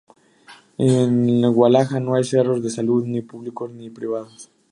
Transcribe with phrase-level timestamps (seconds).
[0.79, 4.49] En al-Walaja no hay centros de salud, ni públicos ni privados.